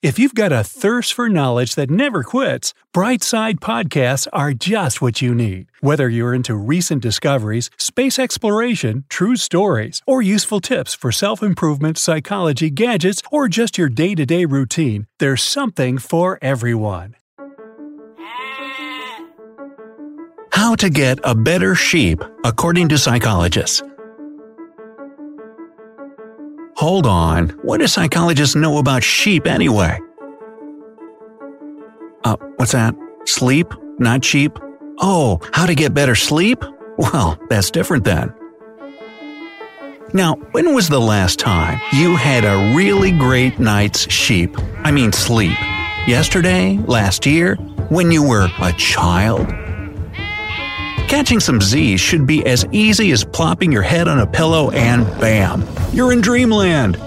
If 0.00 0.16
you've 0.16 0.34
got 0.36 0.52
a 0.52 0.62
thirst 0.62 1.12
for 1.12 1.28
knowledge 1.28 1.74
that 1.74 1.90
never 1.90 2.22
quits, 2.22 2.72
Brightside 2.94 3.58
Podcasts 3.58 4.28
are 4.32 4.52
just 4.52 5.02
what 5.02 5.20
you 5.20 5.34
need. 5.34 5.72
Whether 5.80 6.08
you're 6.08 6.32
into 6.32 6.54
recent 6.54 7.02
discoveries, 7.02 7.68
space 7.78 8.16
exploration, 8.16 9.06
true 9.08 9.34
stories, 9.34 10.00
or 10.06 10.22
useful 10.22 10.60
tips 10.60 10.94
for 10.94 11.10
self 11.10 11.42
improvement, 11.42 11.98
psychology, 11.98 12.70
gadgets, 12.70 13.22
or 13.32 13.48
just 13.48 13.76
your 13.76 13.88
day 13.88 14.14
to 14.14 14.24
day 14.24 14.44
routine, 14.44 15.08
there's 15.18 15.42
something 15.42 15.98
for 15.98 16.38
everyone. 16.40 17.16
How 20.52 20.76
to 20.76 20.90
get 20.90 21.18
a 21.24 21.34
better 21.34 21.74
sheep, 21.74 22.22
according 22.44 22.88
to 22.90 22.98
psychologists. 22.98 23.82
Hold 26.78 27.06
on, 27.06 27.48
what 27.62 27.80
do 27.80 27.88
psychologists 27.88 28.54
know 28.54 28.78
about 28.78 29.02
sheep 29.02 29.48
anyway? 29.48 29.98
Uh, 32.22 32.36
what's 32.54 32.70
that? 32.70 32.94
Sleep, 33.24 33.66
not 33.98 34.24
sheep? 34.24 34.56
Oh, 35.00 35.40
how 35.52 35.66
to 35.66 35.74
get 35.74 35.92
better 35.92 36.14
sleep? 36.14 36.62
Well, 36.96 37.36
that's 37.48 37.72
different 37.72 38.04
then. 38.04 38.32
Now, 40.12 40.34
when 40.52 40.72
was 40.72 40.88
the 40.88 41.00
last 41.00 41.40
time 41.40 41.80
you 41.92 42.14
had 42.14 42.44
a 42.44 42.72
really 42.76 43.10
great 43.10 43.58
night's 43.58 44.08
sheep? 44.08 44.56
I 44.84 44.92
mean, 44.92 45.10
sleep. 45.10 45.58
Yesterday? 46.06 46.78
Last 46.86 47.26
year? 47.26 47.56
When 47.88 48.12
you 48.12 48.22
were 48.22 48.48
a 48.62 48.72
child? 48.74 49.48
Catching 51.08 51.40
some 51.40 51.58
Z's 51.58 52.02
should 52.02 52.26
be 52.26 52.44
as 52.44 52.66
easy 52.70 53.12
as 53.12 53.24
plopping 53.24 53.72
your 53.72 53.80
head 53.80 54.08
on 54.08 54.18
a 54.18 54.26
pillow 54.26 54.70
and 54.72 55.06
bam, 55.18 55.66
you're 55.90 56.12
in 56.12 56.20
dreamland. 56.20 56.98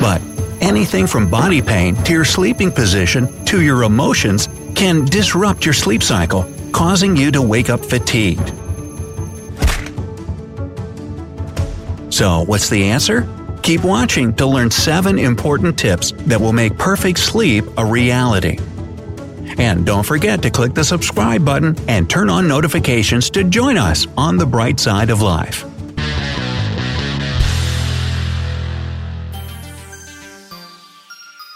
But 0.00 0.22
anything 0.62 1.06
from 1.06 1.30
body 1.30 1.60
pain 1.60 1.94
to 2.04 2.14
your 2.14 2.24
sleeping 2.24 2.72
position 2.72 3.44
to 3.44 3.60
your 3.60 3.82
emotions 3.82 4.48
can 4.74 5.04
disrupt 5.04 5.66
your 5.66 5.74
sleep 5.74 6.02
cycle, 6.02 6.50
causing 6.72 7.14
you 7.14 7.30
to 7.32 7.42
wake 7.42 7.68
up 7.68 7.84
fatigued. 7.84 8.48
So, 12.10 12.44
what's 12.46 12.70
the 12.70 12.82
answer? 12.84 13.28
Keep 13.62 13.84
watching 13.84 14.32
to 14.36 14.46
learn 14.46 14.70
7 14.70 15.18
important 15.18 15.78
tips 15.78 16.12
that 16.26 16.40
will 16.40 16.54
make 16.54 16.78
perfect 16.78 17.18
sleep 17.18 17.66
a 17.76 17.84
reality. 17.84 18.58
And 19.58 19.84
don't 19.84 20.04
forget 20.04 20.40
to 20.42 20.50
click 20.50 20.74
the 20.74 20.84
subscribe 20.84 21.44
button 21.44 21.76
and 21.88 22.08
turn 22.08 22.30
on 22.30 22.46
notifications 22.48 23.28
to 23.30 23.44
join 23.44 23.76
us 23.76 24.06
on 24.16 24.36
the 24.36 24.46
bright 24.46 24.78
side 24.80 25.10
of 25.10 25.20
life. 25.20 25.64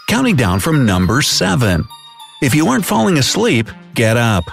Counting 0.07 0.35
down 0.35 0.59
from 0.59 0.85
number 0.85 1.21
7. 1.21 1.85
If 2.41 2.53
you 2.53 2.67
aren't 2.67 2.85
falling 2.85 3.17
asleep, 3.17 3.67
get 3.95 4.15
up. 4.15 4.43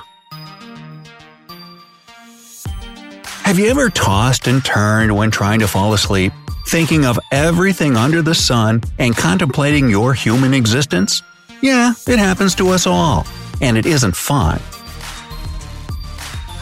Have 3.42 3.58
you 3.58 3.66
ever 3.66 3.90
tossed 3.90 4.46
and 4.46 4.64
turned 4.64 5.16
when 5.16 5.32
trying 5.32 5.58
to 5.58 5.66
fall 5.66 5.92
asleep, 5.92 6.32
thinking 6.68 7.04
of 7.04 7.18
everything 7.32 7.96
under 7.96 8.22
the 8.22 8.34
sun 8.34 8.80
and 9.00 9.16
contemplating 9.16 9.90
your 9.90 10.14
human 10.14 10.54
existence? 10.54 11.20
Yeah, 11.60 11.94
it 12.06 12.18
happens 12.18 12.54
to 12.54 12.68
us 12.68 12.86
all, 12.86 13.26
and 13.60 13.76
it 13.76 13.86
isn't 13.86 14.16
fun. 14.16 14.60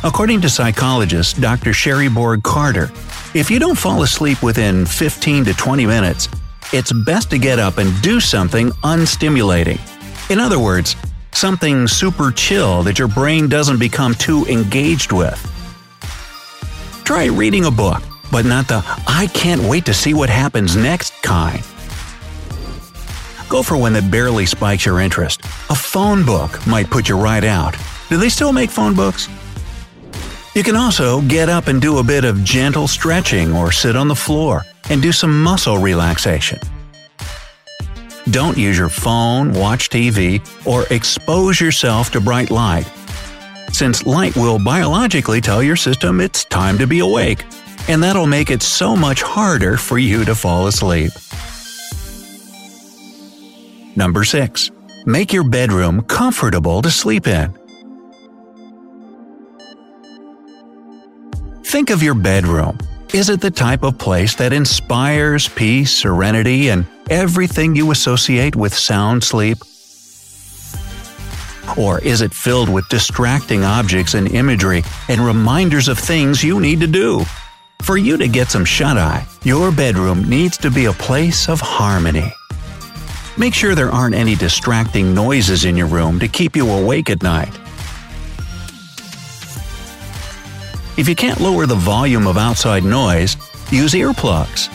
According 0.05 0.41
to 0.43 0.49
psychologist 0.49 1.41
Dr. 1.41 1.73
Sherrie 1.73 2.09
Bourg 2.09 2.43
Carter, 2.43 2.91
if 3.35 3.51
you 3.51 3.59
don't 3.59 3.77
fall 3.77 4.03
asleep 4.03 4.43
within 4.43 4.87
15 4.87 5.45
to 5.47 5.55
20 5.55 5.87
minutes, 5.87 6.29
it's 6.73 6.93
best 6.93 7.31
to 7.31 7.39
get 7.39 7.59
up 7.59 7.79
and 7.79 8.01
do 8.03 8.21
something 8.21 8.71
unstimulating. 8.85 9.81
In 10.31 10.39
other 10.39 10.59
words, 10.59 10.97
something 11.33 11.87
super 11.87 12.31
chill 12.31 12.83
that 12.83 12.99
your 12.99 13.09
brain 13.09 13.49
doesn't 13.49 13.79
become 13.79 14.15
too 14.15 14.45
engaged 14.47 15.13
with. 15.13 15.39
Try 17.05 17.27
reading 17.27 17.65
a 17.65 17.71
book, 17.71 18.03
but 18.31 18.45
not 18.45 18.69
the 18.69 18.83
I 19.07 19.29
can't 19.35 19.63
wait 19.63 19.85
to 19.87 19.95
see 19.95 20.15
what 20.15 20.29
happens 20.29 20.77
next 20.77 21.13
kind. 21.23 21.63
Go 23.49 23.63
for 23.63 23.77
one 23.77 23.95
that 23.95 24.11
barely 24.11 24.45
spikes 24.45 24.85
your 24.85 25.01
interest. 25.01 25.41
A 25.71 25.75
phone 25.75 26.25
book 26.25 26.67
might 26.67 26.91
put 26.91 27.09
you 27.09 27.19
right 27.19 27.45
out. 27.45 27.77
Do 28.09 28.19
they 28.19 28.29
still 28.29 28.53
make 28.53 28.71
phone 28.71 28.95
books? 28.95 29.29
You 30.55 30.63
can 30.63 30.77
also 30.77 31.23
get 31.23 31.49
up 31.49 31.69
and 31.69 31.81
do 31.81 31.99
a 31.99 32.03
bit 32.03 32.25
of 32.25 32.45
gentle 32.45 32.89
stretching 32.89 33.55
or 33.55 33.73
sit 33.73 33.97
on 33.97 34.09
the 34.09 34.15
floor 34.15 34.65
and 34.91 35.01
do 35.01 35.13
some 35.13 35.43
muscle 35.43 35.79
relaxation. 35.79 36.59
Don't 38.31 38.59
use 38.59 38.77
your 38.77 38.91
phone, 38.91 39.53
watch 39.55 39.89
TV, 39.89 40.43
or 40.67 40.85
expose 40.91 41.61
yourself 41.61 42.11
to 42.11 42.21
bright 42.21 42.51
light, 42.51 42.87
since 43.73 44.05
light 44.05 44.37
will 44.37 44.59
biologically 44.59 45.41
tell 45.41 45.63
your 45.63 45.77
system 45.77 46.21
it's 46.21 46.45
time 46.45 46.77
to 46.77 46.87
be 46.87 46.99
awake, 46.99 47.45
and 47.89 48.03
that'll 48.03 48.27
make 48.27 48.51
it 48.51 48.61
so 48.61 48.95
much 48.95 49.23
harder 49.23 49.79
for 49.79 49.97
you 49.97 50.27
to 50.27 50.35
fall 50.35 50.67
asleep. 50.67 51.13
Number 53.99 54.23
6. 54.23 54.71
Make 55.07 55.33
your 55.33 55.43
bedroom 55.43 56.03
comfortable 56.03 56.83
to 56.83 56.89
sleep 56.89 57.27
in. 57.27 57.53
Think 61.65 61.91
of 61.91 62.01
your 62.01 62.15
bedroom. 62.15 62.79
Is 63.13 63.29
it 63.29 63.41
the 63.41 63.51
type 63.51 63.83
of 63.83 63.99
place 63.99 64.37
that 64.37 64.53
inspires 64.53 65.49
peace, 65.49 65.93
serenity, 65.93 66.69
and 66.69 66.87
everything 67.11 67.75
you 67.75 67.91
associate 67.91 68.55
with 68.55 68.73
sound 68.73 69.25
sleep? 69.25 69.59
Or 71.77 71.99
is 71.99 72.21
it 72.21 72.33
filled 72.33 72.69
with 72.69 72.89
distracting 72.89 73.65
objects 73.65 74.15
and 74.15 74.31
imagery 74.31 74.85
and 75.09 75.21
reminders 75.21 75.89
of 75.89 75.99
things 75.99 76.45
you 76.45 76.61
need 76.61 76.79
to 76.79 76.87
do? 76.87 77.25
For 77.83 77.99
you 77.99 78.17
to 78.17 78.29
get 78.29 78.49
some 78.49 78.65
shut 78.65 78.97
eye, 78.97 79.27
your 79.43 79.73
bedroom 79.73 80.29
needs 80.29 80.57
to 80.59 80.71
be 80.71 80.85
a 80.85 80.93
place 80.93 81.49
of 81.49 81.61
harmony. 81.61 82.33
Make 83.39 83.55
sure 83.55 83.77
there 83.77 83.93
aren't 83.93 84.17
any 84.17 84.35
distracting 84.35 85.15
noises 85.15 85.65
in 85.65 85.77
your 85.77 85.87
room 85.87 86.19
to 86.19 86.27
keep 86.27 86.57
you 86.57 86.69
awake 86.69 87.09
at 87.09 87.23
night. 87.23 87.55
If 90.99 91.09
you 91.09 91.15
can't 91.15 91.41
lower 91.41 91.65
the 91.65 91.77
volume 91.77 92.27
of 92.27 92.37
outside 92.37 92.83
noise, 92.83 93.37
use 93.71 93.95
earplugs. 93.95 94.67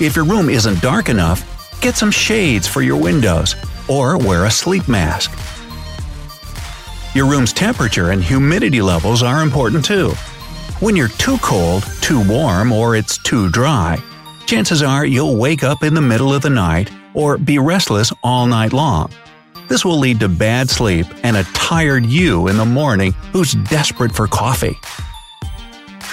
If 0.00 0.14
your 0.14 0.24
room 0.24 0.48
isn't 0.48 0.80
dark 0.80 1.08
enough, 1.08 1.42
get 1.80 1.96
some 1.96 2.12
shades 2.12 2.68
for 2.68 2.82
your 2.82 3.02
windows 3.02 3.56
or 3.88 4.16
wear 4.16 4.44
a 4.44 4.50
sleep 4.50 4.86
mask. 4.86 5.32
Your 7.16 7.26
room's 7.26 7.52
temperature 7.52 8.12
and 8.12 8.22
humidity 8.22 8.80
levels 8.80 9.24
are 9.24 9.42
important 9.42 9.84
too. 9.84 10.10
When 10.78 10.94
you're 10.94 11.08
too 11.08 11.38
cold, 11.38 11.82
too 12.00 12.22
warm, 12.28 12.70
or 12.70 12.94
it's 12.94 13.18
too 13.18 13.48
dry, 13.48 14.00
chances 14.46 14.82
are 14.82 15.04
you'll 15.04 15.36
wake 15.36 15.64
up 15.64 15.82
in 15.82 15.94
the 15.94 16.00
middle 16.00 16.32
of 16.32 16.42
the 16.42 16.50
night 16.50 16.90
or 17.14 17.36
be 17.36 17.58
restless 17.58 18.12
all 18.22 18.46
night 18.46 18.72
long. 18.72 19.10
This 19.68 19.84
will 19.84 19.98
lead 19.98 20.20
to 20.20 20.28
bad 20.28 20.70
sleep 20.70 21.06
and 21.24 21.36
a 21.36 21.42
tired 21.54 22.06
you 22.06 22.46
in 22.48 22.56
the 22.56 22.64
morning 22.64 23.12
who's 23.32 23.52
desperate 23.52 24.14
for 24.14 24.28
coffee. 24.28 24.78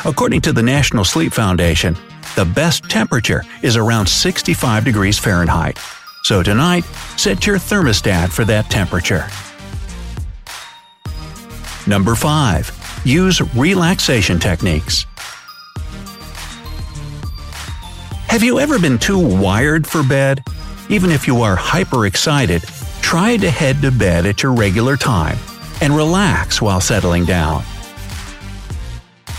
According 0.06 0.42
to 0.42 0.54
the 0.54 0.64
National 0.64 1.06
Sleep 1.06 1.32
Foundation, 1.32 1.96
the 2.36 2.46
best 2.46 2.90
temperature 2.90 3.44
is 3.62 3.78
around 3.78 4.08
65 4.08 4.84
degrees 4.84 5.20
Fahrenheit. 5.20 5.78
So 6.24 6.42
tonight, 6.42 6.84
set 7.18 7.46
your 7.46 7.58
thermostat 7.58 8.32
for 8.32 8.44
that 8.46 8.70
temperature. 8.70 9.28
Number 11.86 12.16
5. 12.16 13.02
Use 13.06 13.42
relaxation 13.56 14.40
techniques. 14.40 15.06
Have 18.34 18.42
you 18.42 18.60
ever 18.60 18.80
been 18.80 18.98
too 18.98 19.20
wired 19.20 19.86
for 19.86 20.02
bed? 20.02 20.44
Even 20.90 21.12
if 21.12 21.28
you 21.28 21.44
are 21.44 21.56
hyper 21.56 22.08
excited, 22.08 22.64
try 23.00 23.38
to 23.38 23.48
head 23.48 23.80
to 23.84 23.92
bed 23.92 24.26
at 24.26 24.42
your 24.42 24.54
regular 24.54 24.98
time 24.98 25.38
and 25.82 25.96
relax 25.96 26.60
while 26.60 26.82
settling 26.82 27.26
down. 27.26 27.64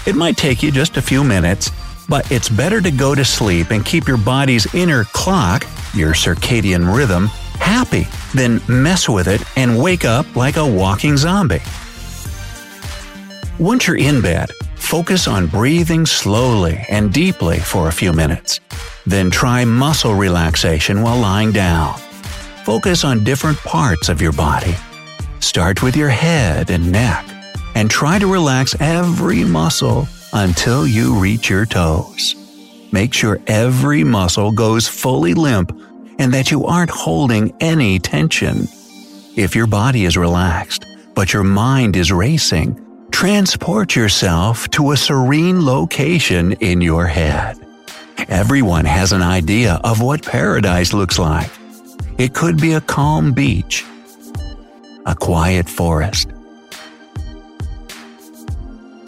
It 0.07 0.15
might 0.15 0.37
take 0.37 0.63
you 0.63 0.71
just 0.71 0.97
a 0.97 1.03
few 1.03 1.25
minutes, 1.25 1.73
But 2.09 2.31
it's 2.31 2.49
better 2.49 2.81
to 2.81 2.93
go 2.93 3.17
to 3.17 3.25
sleep 3.25 3.73
and 3.73 3.85
keep 3.85 4.07
your 4.07 4.17
body's 4.17 4.73
inner 4.77 5.03
clock, 5.07 5.67
your 5.93 6.13
circadian 6.13 6.95
rhythm, 6.95 7.27
happy 7.59 8.07
than 8.33 8.61
mess 8.69 9.09
with 9.09 9.27
it 9.27 9.43
and 9.57 9.83
wake 9.83 10.05
up 10.05 10.37
like 10.37 10.57
a 10.57 10.65
walking 10.65 11.17
zombie. 11.17 11.63
Once 13.59 13.89
you're 13.89 13.97
in 13.97 14.21
bed, 14.21 14.51
focus 14.85 15.27
on 15.27 15.47
breathing 15.47 16.05
slowly 16.05 16.85
and 16.91 17.13
deeply 17.13 17.59
for 17.59 17.89
a 17.89 17.93
few 17.93 18.13
minutes. 18.13 18.61
Then 19.07 19.31
try 19.31 19.65
muscle 19.65 20.15
relaxation 20.15 21.03
while 21.03 21.19
lying 21.19 21.53
down. 21.53 21.95
Focus 22.65 23.03
on 23.03 23.25
different 23.25 23.59
parts 23.59 24.09
of 24.09 24.21
your 24.21 24.33
body. 24.33 24.75
Start 25.41 25.83
with 25.83 25.97
your 25.97 26.11
head 26.11 26.71
and 26.71 26.93
neck, 26.93 27.25
and 27.75 27.91
try 27.91 28.19
to 28.19 28.31
relax 28.31 28.77
every 28.79 29.43
muscle 29.45 30.07
until 30.35 30.87
you 30.87 31.19
reach 31.19 31.49
your 31.49 31.67
toes. 31.67 32.35
Make 32.93 33.15
sure 33.15 33.41
every 33.47 34.05
muscle 34.05 34.53
goes 34.53 34.87
fully 34.87 35.35
limp 35.35 35.73
and 36.19 36.33
that 36.33 36.51
you 36.51 36.67
aren't 36.67 36.91
holding 36.91 37.53
any 37.61 37.99
tension. 37.99 38.69
If 39.35 39.57
your 39.57 39.67
body 39.67 40.05
is 40.05 40.17
relaxed, 40.17 40.85
but 41.15 41.33
your 41.33 41.43
mind 41.45 41.97
is 41.97 42.13
racing, 42.13 42.84
transport 43.15 43.95
yourself 43.95 44.69
to 44.71 44.91
a 44.91 44.97
serene 44.97 45.65
location 45.65 46.51
in 46.55 46.81
your 46.81 47.07
head. 47.07 47.57
Everyone 48.29 48.85
has 48.85 49.13
an 49.13 49.23
idea 49.23 49.81
of 49.85 50.03
what 50.03 50.25
paradise 50.25 50.93
looks 50.93 51.17
like. 51.17 51.49
It 52.19 52.35
could 52.35 52.61
be 52.61 52.73
a 52.73 52.81
calm 52.81 53.33
beach, 53.33 53.85
a 55.07 55.15
quiet 55.15 55.69
forest, 55.69 56.29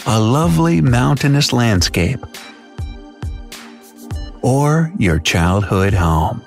a 0.06 0.20
lovely 0.20 0.80
mountainous 0.80 1.52
landscape, 1.52 2.24
or 4.40 4.92
your 4.98 5.18
childhood 5.18 5.94
home. 5.94 6.42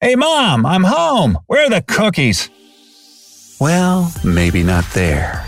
Hey, 0.00 0.14
Mom, 0.14 0.64
I'm 0.64 0.84
home. 0.84 1.38
Where 1.48 1.66
are 1.66 1.70
the 1.70 1.82
cookies? 1.82 2.48
Well, 3.60 4.12
maybe 4.24 4.62
not 4.62 4.84
there. 4.94 5.44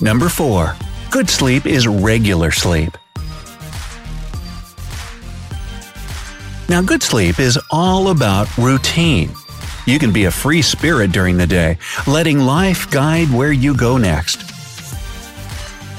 Number 0.00 0.28
4. 0.28 0.74
Good 1.10 1.28
sleep 1.28 1.66
is 1.66 1.86
regular 1.86 2.50
sleep. 2.50 2.96
Now, 6.70 6.80
good 6.80 7.02
sleep 7.02 7.38
is 7.38 7.58
all 7.70 8.08
about 8.08 8.56
routine. 8.56 9.30
You 9.84 9.98
can 9.98 10.10
be 10.10 10.24
a 10.24 10.30
free 10.30 10.62
spirit 10.62 11.12
during 11.12 11.36
the 11.36 11.46
day, 11.46 11.76
letting 12.06 12.38
life 12.38 12.90
guide 12.90 13.28
where 13.30 13.52
you 13.52 13.76
go 13.76 13.98
next. 13.98 14.50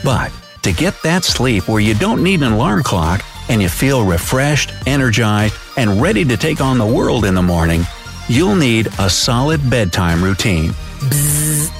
But 0.03 0.31
to 0.63 0.71
get 0.71 0.99
that 1.03 1.23
sleep 1.23 1.67
where 1.67 1.79
you 1.79 1.93
don't 1.93 2.23
need 2.23 2.41
an 2.41 2.53
alarm 2.53 2.81
clock 2.81 3.23
and 3.49 3.61
you 3.61 3.69
feel 3.69 4.03
refreshed, 4.03 4.73
energized, 4.87 5.55
and 5.77 6.01
ready 6.01 6.25
to 6.25 6.37
take 6.37 6.59
on 6.59 6.79
the 6.79 6.87
world 6.87 7.23
in 7.23 7.35
the 7.35 7.41
morning, 7.41 7.85
you'll 8.33 8.55
need 8.55 8.87
a 8.97 9.07
solid 9.07 9.69
bedtime 9.69 10.23
routine. 10.23 10.71
Bzz. 11.01 11.71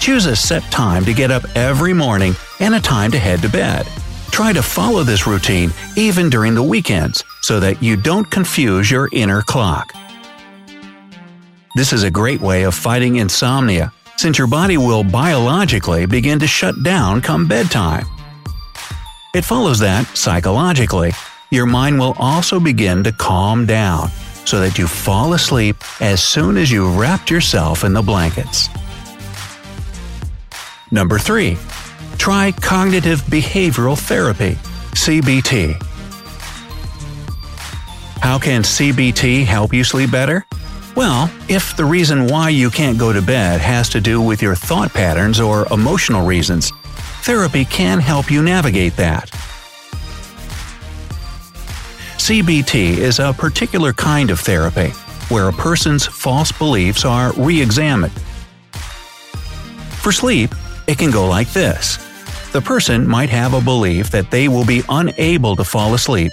Choose 0.00 0.26
a 0.26 0.36
set 0.36 0.62
time 0.64 1.02
to 1.06 1.14
get 1.14 1.30
up 1.30 1.44
every 1.56 1.94
morning 1.94 2.34
and 2.60 2.74
a 2.74 2.80
time 2.80 3.10
to 3.12 3.18
head 3.18 3.40
to 3.40 3.48
bed. 3.48 3.86
Try 4.30 4.52
to 4.52 4.62
follow 4.62 5.02
this 5.02 5.26
routine 5.26 5.72
even 5.96 6.28
during 6.28 6.54
the 6.54 6.62
weekends 6.62 7.24
so 7.40 7.58
that 7.60 7.82
you 7.82 7.96
don't 7.96 8.30
confuse 8.30 8.90
your 8.90 9.08
inner 9.12 9.40
clock. 9.40 9.94
This 11.74 11.94
is 11.94 12.02
a 12.02 12.10
great 12.10 12.42
way 12.42 12.64
of 12.64 12.74
fighting 12.74 13.16
insomnia, 13.16 13.92
since 14.18 14.36
your 14.36 14.48
body 14.48 14.76
will 14.76 15.02
biologically 15.02 16.04
begin 16.04 16.38
to 16.40 16.46
shut 16.46 16.82
down 16.82 17.22
come 17.22 17.48
bedtime. 17.48 18.04
It 19.34 19.44
follows 19.46 19.78
that, 19.78 20.06
psychologically, 20.14 21.12
your 21.50 21.64
mind 21.64 21.98
will 21.98 22.14
also 22.18 22.60
begin 22.60 23.02
to 23.04 23.12
calm 23.12 23.64
down 23.64 24.10
so 24.44 24.60
that 24.60 24.78
you 24.78 24.86
fall 24.86 25.34
asleep 25.34 25.76
as 26.00 26.22
soon 26.22 26.56
as 26.56 26.70
you've 26.70 26.96
wrapped 26.96 27.30
yourself 27.30 27.84
in 27.84 27.92
the 27.92 28.02
blankets. 28.02 28.68
Number 30.90 31.18
3. 31.18 31.56
Try 32.18 32.52
cognitive 32.52 33.20
behavioral 33.22 33.98
therapy, 33.98 34.56
CBT. 34.94 35.82
How 38.20 38.38
can 38.38 38.62
CBT 38.62 39.44
help 39.44 39.72
you 39.72 39.82
sleep 39.82 40.10
better? 40.10 40.46
Well, 40.94 41.30
if 41.48 41.76
the 41.76 41.84
reason 41.84 42.26
why 42.26 42.50
you 42.50 42.70
can't 42.70 42.98
go 42.98 43.12
to 43.12 43.22
bed 43.22 43.60
has 43.60 43.88
to 43.90 44.00
do 44.00 44.20
with 44.20 44.42
your 44.42 44.54
thought 44.54 44.92
patterns 44.92 45.40
or 45.40 45.66
emotional 45.72 46.26
reasons, 46.26 46.70
therapy 47.22 47.64
can 47.64 47.98
help 47.98 48.30
you 48.30 48.42
navigate 48.42 48.96
that. 48.96 49.30
CBT 52.22 52.98
is 52.98 53.18
a 53.18 53.32
particular 53.32 53.92
kind 53.92 54.30
of 54.30 54.38
therapy 54.38 54.90
where 55.28 55.48
a 55.48 55.52
person's 55.52 56.06
false 56.06 56.52
beliefs 56.52 57.04
are 57.04 57.32
re 57.32 57.60
examined. 57.60 58.12
For 60.00 60.12
sleep, 60.12 60.54
it 60.86 60.98
can 60.98 61.10
go 61.10 61.26
like 61.26 61.52
this 61.52 61.98
the 62.52 62.60
person 62.60 63.08
might 63.08 63.28
have 63.30 63.54
a 63.54 63.60
belief 63.60 64.10
that 64.12 64.30
they 64.30 64.46
will 64.46 64.64
be 64.64 64.84
unable 64.88 65.56
to 65.56 65.64
fall 65.64 65.94
asleep, 65.94 66.30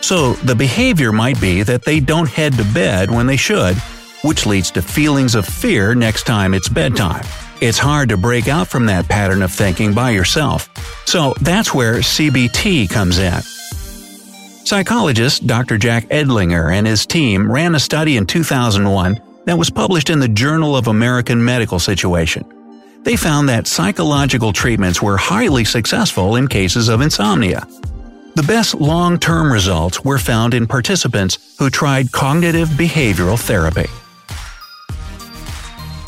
so 0.00 0.34
the 0.44 0.54
behavior 0.54 1.10
might 1.10 1.40
be 1.40 1.64
that 1.64 1.84
they 1.84 1.98
don't 1.98 2.28
head 2.28 2.52
to 2.52 2.64
bed 2.72 3.10
when 3.10 3.26
they 3.26 3.36
should, 3.36 3.76
which 4.22 4.46
leads 4.46 4.70
to 4.70 4.80
feelings 4.80 5.34
of 5.34 5.44
fear 5.44 5.92
next 5.92 6.22
time 6.22 6.54
it's 6.54 6.68
bedtime. 6.68 7.24
It's 7.60 7.78
hard 7.78 8.10
to 8.10 8.16
break 8.16 8.46
out 8.46 8.68
from 8.68 8.86
that 8.86 9.08
pattern 9.08 9.42
of 9.42 9.50
thinking 9.50 9.92
by 9.92 10.10
yourself, 10.10 10.70
so 11.04 11.34
that's 11.40 11.74
where 11.74 11.94
CBT 11.96 12.88
comes 12.88 13.18
in. 13.18 13.42
Psychologist 14.64 15.46
Dr. 15.46 15.76
Jack 15.76 16.04
Edinger 16.08 16.72
and 16.72 16.86
his 16.86 17.04
team 17.04 17.50
ran 17.50 17.74
a 17.74 17.80
study 17.80 18.16
in 18.16 18.26
2001 18.26 19.20
that 19.44 19.58
was 19.58 19.70
published 19.70 20.08
in 20.08 20.20
the 20.20 20.28
Journal 20.28 20.76
of 20.76 20.86
American 20.86 21.44
Medical 21.44 21.76
Association. 21.76 22.44
They 23.02 23.16
found 23.16 23.48
that 23.48 23.66
psychological 23.66 24.52
treatments 24.52 25.02
were 25.02 25.16
highly 25.16 25.64
successful 25.64 26.36
in 26.36 26.46
cases 26.46 26.88
of 26.88 27.00
insomnia. 27.00 27.66
The 28.36 28.44
best 28.44 28.74
long 28.74 29.18
term 29.18 29.52
results 29.52 30.04
were 30.04 30.18
found 30.18 30.54
in 30.54 30.66
participants 30.66 31.56
who 31.58 31.68
tried 31.68 32.12
cognitive 32.12 32.68
behavioral 32.70 33.38
therapy. 33.38 33.90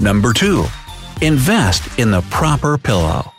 Number 0.01 0.33
2. 0.33 0.65
Invest 1.21 1.99
in 1.99 2.11
the 2.13 2.23
proper 2.31 2.79
pillow. 2.79 3.34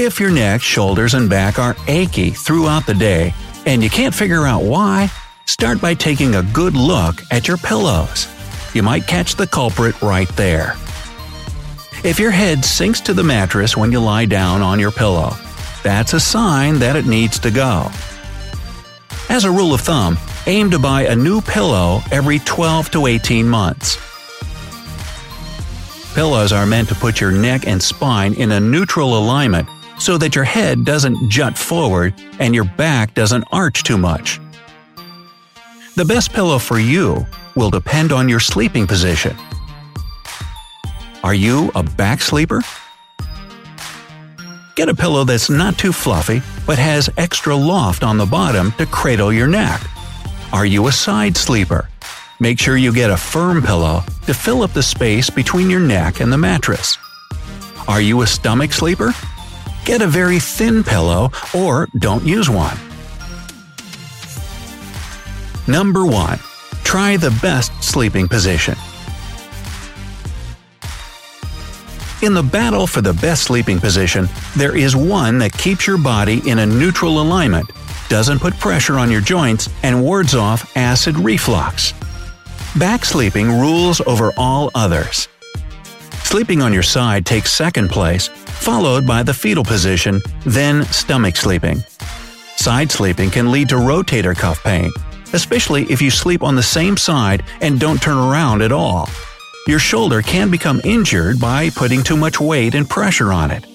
If 0.00 0.18
your 0.18 0.30
neck, 0.30 0.62
shoulders, 0.62 1.12
and 1.12 1.28
back 1.28 1.58
are 1.58 1.76
achy 1.86 2.30
throughout 2.30 2.86
the 2.86 2.94
day 2.94 3.34
and 3.66 3.84
you 3.84 3.90
can't 3.90 4.14
figure 4.14 4.46
out 4.46 4.62
why, 4.62 5.12
start 5.44 5.78
by 5.78 5.92
taking 5.92 6.36
a 6.36 6.42
good 6.42 6.74
look 6.74 7.16
at 7.30 7.46
your 7.46 7.58
pillows. 7.58 8.26
You 8.72 8.82
might 8.82 9.06
catch 9.06 9.34
the 9.34 9.46
culprit 9.46 10.00
right 10.00 10.26
there. 10.36 10.72
If 12.02 12.18
your 12.18 12.30
head 12.30 12.64
sinks 12.64 13.02
to 13.02 13.12
the 13.12 13.22
mattress 13.22 13.76
when 13.76 13.92
you 13.92 14.00
lie 14.00 14.24
down 14.24 14.62
on 14.62 14.80
your 14.80 14.90
pillow, 14.90 15.32
that's 15.82 16.14
a 16.14 16.20
sign 16.20 16.78
that 16.78 16.96
it 16.96 17.04
needs 17.04 17.38
to 17.40 17.50
go. 17.50 17.90
As 19.28 19.44
a 19.44 19.50
rule 19.50 19.74
of 19.74 19.82
thumb, 19.82 20.16
aim 20.46 20.70
to 20.70 20.78
buy 20.78 21.02
a 21.02 21.14
new 21.14 21.42
pillow 21.42 22.00
every 22.10 22.38
12 22.38 22.90
to 22.92 23.04
18 23.04 23.46
months. 23.46 23.98
Pillows 26.14 26.52
are 26.52 26.64
meant 26.64 26.88
to 26.88 26.94
put 26.94 27.20
your 27.20 27.32
neck 27.32 27.66
and 27.66 27.82
spine 27.82 28.32
in 28.32 28.52
a 28.52 28.60
neutral 28.60 29.18
alignment 29.18 29.68
so 30.00 30.16
that 30.18 30.34
your 30.34 30.44
head 30.44 30.84
doesn't 30.84 31.30
jut 31.30 31.56
forward 31.56 32.14
and 32.40 32.54
your 32.54 32.64
back 32.64 33.14
doesn't 33.14 33.44
arch 33.52 33.84
too 33.84 33.98
much. 33.98 34.40
The 35.96 36.04
best 36.04 36.32
pillow 36.32 36.58
for 36.58 36.78
you 36.78 37.26
will 37.54 37.70
depend 37.70 38.10
on 38.10 38.28
your 38.28 38.40
sleeping 38.40 38.86
position. 38.86 39.36
Are 41.22 41.34
you 41.34 41.70
a 41.74 41.82
back 41.82 42.22
sleeper? 42.22 42.62
Get 44.74 44.88
a 44.88 44.94
pillow 44.94 45.24
that's 45.24 45.50
not 45.50 45.76
too 45.76 45.92
fluffy 45.92 46.40
but 46.66 46.78
has 46.78 47.10
extra 47.18 47.54
loft 47.54 48.02
on 48.02 48.16
the 48.16 48.24
bottom 48.24 48.72
to 48.72 48.86
cradle 48.86 49.32
your 49.32 49.46
neck. 49.46 49.82
Are 50.52 50.64
you 50.64 50.86
a 50.86 50.92
side 50.92 51.36
sleeper? 51.36 51.88
Make 52.40 52.58
sure 52.58 52.78
you 52.78 52.92
get 52.92 53.10
a 53.10 53.16
firm 53.16 53.62
pillow 53.62 54.02
to 54.24 54.32
fill 54.32 54.62
up 54.62 54.72
the 54.72 54.82
space 54.82 55.28
between 55.28 55.68
your 55.68 55.80
neck 55.80 56.20
and 56.20 56.32
the 56.32 56.38
mattress. 56.38 56.96
Are 57.86 58.00
you 58.00 58.22
a 58.22 58.26
stomach 58.26 58.72
sleeper? 58.72 59.12
Get 59.90 60.02
a 60.02 60.06
very 60.06 60.38
thin 60.38 60.84
pillow 60.84 61.32
or 61.52 61.88
don't 61.98 62.24
use 62.24 62.48
one. 62.48 62.76
Number 65.66 66.06
1. 66.06 66.38
Try 66.84 67.16
the 67.16 67.36
best 67.42 67.72
sleeping 67.82 68.28
position. 68.28 68.76
In 72.22 72.34
the 72.34 72.48
battle 72.52 72.86
for 72.86 73.00
the 73.00 73.14
best 73.14 73.42
sleeping 73.42 73.80
position, 73.80 74.28
there 74.54 74.76
is 74.76 74.94
one 74.94 75.38
that 75.38 75.58
keeps 75.58 75.88
your 75.88 75.98
body 75.98 76.40
in 76.48 76.60
a 76.60 76.66
neutral 76.66 77.20
alignment, 77.20 77.68
doesn't 78.08 78.38
put 78.38 78.56
pressure 78.60 78.96
on 78.96 79.10
your 79.10 79.20
joints, 79.20 79.68
and 79.82 80.00
wards 80.00 80.36
off 80.36 80.70
acid 80.76 81.16
reflux. 81.16 81.94
Back 82.78 83.04
sleeping 83.04 83.48
rules 83.58 84.00
over 84.02 84.32
all 84.36 84.70
others. 84.72 85.26
Sleeping 86.30 86.62
on 86.62 86.72
your 86.72 86.84
side 86.84 87.26
takes 87.26 87.52
second 87.52 87.88
place, 87.88 88.28
followed 88.28 89.04
by 89.04 89.20
the 89.24 89.34
fetal 89.34 89.64
position, 89.64 90.22
then 90.46 90.84
stomach 90.84 91.34
sleeping. 91.34 91.82
Side 92.54 92.92
sleeping 92.92 93.30
can 93.30 93.50
lead 93.50 93.68
to 93.70 93.74
rotator 93.74 94.36
cuff 94.36 94.62
pain, 94.62 94.92
especially 95.32 95.90
if 95.90 96.00
you 96.00 96.08
sleep 96.08 96.44
on 96.44 96.54
the 96.54 96.62
same 96.62 96.96
side 96.96 97.42
and 97.60 97.80
don't 97.80 98.00
turn 98.00 98.16
around 98.16 98.62
at 98.62 98.70
all. 98.70 99.08
Your 99.66 99.80
shoulder 99.80 100.22
can 100.22 100.52
become 100.52 100.80
injured 100.84 101.40
by 101.40 101.70
putting 101.70 102.00
too 102.00 102.16
much 102.16 102.38
weight 102.38 102.76
and 102.76 102.88
pressure 102.88 103.32
on 103.32 103.50
it. 103.50 103.66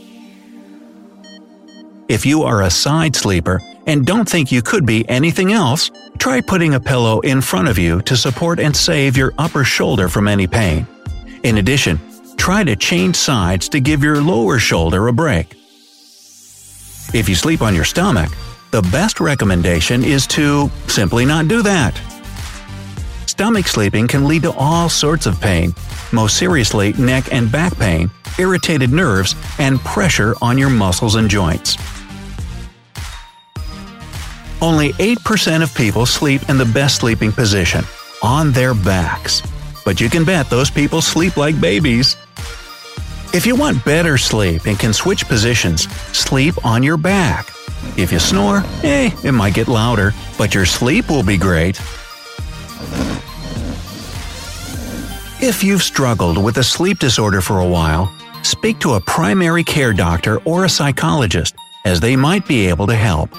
If 2.08 2.26
you 2.26 2.44
are 2.44 2.62
a 2.62 2.72
side 2.72 3.18
sleeper 3.18 3.62
and 3.86 4.06
don't 4.06 4.30
think 4.30 4.50
you 4.50 4.62
could 4.62 4.86
be 4.86 5.04
anything 5.10 5.52
else, 5.52 5.92
try 6.20 6.40
putting 6.40 6.74
a 6.74 6.80
pillow 6.80 7.20
in 7.20 7.42
front 7.42 7.68
of 7.68 7.78
you 7.78 8.02
to 8.04 8.16
support 8.16 8.62
and 8.62 8.74
save 8.74 9.18
your 9.18 9.34
upper 9.38 9.66
shoulder 9.66 10.08
from 10.08 10.30
any 10.30 10.48
pain. 10.48 10.88
In 11.44 11.58
addition, 11.58 12.00
try 12.46 12.64
to 12.64 12.76
change 12.76 13.16
sides 13.16 13.68
to 13.70 13.80
give 13.80 14.04
your 14.04 14.22
lower 14.22 14.60
shoulder 14.60 15.08
a 15.08 15.12
break. 15.12 15.56
If 17.12 17.26
you 17.28 17.34
sleep 17.34 17.64
on 17.64 17.74
your 17.74 17.86
stomach, 17.86 18.30
the 18.70 18.84
best 18.92 19.20
recommendation 19.20 20.04
is 20.04 20.28
to 20.28 20.70
simply 20.86 21.26
not 21.26 21.48
do 21.48 21.64
that. 21.64 22.00
Stomach 23.26 23.66
sleeping 23.66 24.08
can 24.08 24.28
lead 24.28 24.44
to 24.44 24.54
all 24.60 24.90
sorts 24.90 25.26
of 25.26 25.42
pain, 25.42 25.74
most 26.12 26.38
seriously 26.38 26.94
neck 26.94 27.34
and 27.34 27.52
back 27.52 27.76
pain, 27.80 28.12
irritated 28.38 28.92
nerves, 28.92 29.34
and 29.58 29.80
pressure 29.80 30.36
on 30.40 30.56
your 30.56 30.70
muscles 30.70 31.16
and 31.16 31.28
joints. 31.28 31.80
Only 34.62 34.94
8% 34.94 35.64
of 35.64 35.74
people 35.74 36.06
sleep 36.06 36.48
in 36.48 36.60
the 36.60 36.72
best 36.72 36.98
sleeping 36.98 37.32
position, 37.32 37.84
on 38.22 38.52
their 38.52 38.76
backs. 38.76 39.42
But 39.84 40.00
you 40.00 40.10
can 40.10 40.26
bet 40.26 40.52
those 40.52 40.70
people 40.70 41.02
sleep 41.02 41.38
like 41.38 41.60
babies. 41.60 42.16
If 43.36 43.46
you 43.46 43.54
want 43.54 43.84
better 43.84 44.18
sleep 44.18 44.66
and 44.66 44.80
can 44.80 44.94
switch 44.94 45.28
positions, 45.28 45.92
sleep 46.14 46.56
on 46.66 46.82
your 46.84 46.96
back. 46.96 47.52
If 47.98 48.10
you 48.10 48.18
snore, 48.18 48.64
eh, 48.82 49.12
it 49.26 49.34
might 49.34 49.54
get 49.54 49.68
louder, 49.68 50.14
but 50.38 50.56
your 50.56 50.64
sleep 50.64 51.10
will 51.10 51.22
be 51.22 51.36
great. 51.36 51.78
If 55.42 55.66
you've 55.66 55.84
struggled 55.84 56.42
with 56.42 56.60
a 56.60 56.64
sleep 56.64 57.00
disorder 57.00 57.42
for 57.42 57.60
a 57.60 57.68
while, 57.68 58.10
speak 58.42 58.80
to 58.80 58.94
a 58.94 59.02
primary 59.02 59.66
care 59.66 59.92
doctor 59.92 60.38
or 60.46 60.64
a 60.64 60.70
psychologist, 60.70 61.56
as 61.84 62.00
they 62.00 62.16
might 62.16 62.48
be 62.48 62.70
able 62.70 62.88
to 62.88 62.96
help. 62.96 63.32